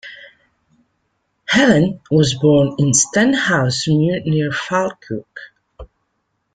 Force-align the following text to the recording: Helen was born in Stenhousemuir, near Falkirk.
Helen 1.47 2.01
was 2.09 2.33
born 2.33 2.73
in 2.79 2.91
Stenhousemuir, 2.91 4.25
near 4.25 4.51
Falkirk. 4.51 5.37